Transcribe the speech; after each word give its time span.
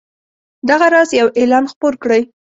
دغه 0.69 0.87
راز 0.93 1.09
یو 1.19 1.27
اعلان 1.39 1.65
خپور 1.71 1.93
کړئ. 2.03 2.21